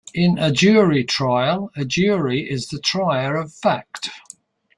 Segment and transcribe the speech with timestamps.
[0.15, 4.09] In a jury trial, a jury is the trier of fact.